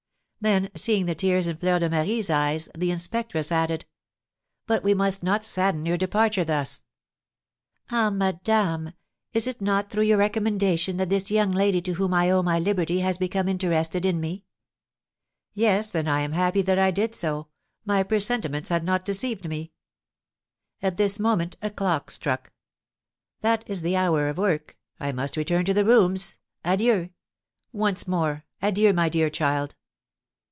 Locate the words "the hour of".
23.83-24.39